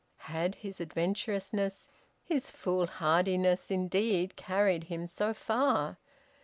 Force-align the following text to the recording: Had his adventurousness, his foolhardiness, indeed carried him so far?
Had 0.25 0.55
his 0.55 0.79
adventurousness, 0.81 1.87
his 2.23 2.49
foolhardiness, 2.49 3.69
indeed 3.69 4.35
carried 4.35 4.85
him 4.85 5.05
so 5.05 5.31
far? 5.31 5.99